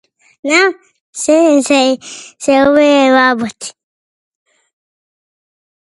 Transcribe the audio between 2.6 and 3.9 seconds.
овие работи.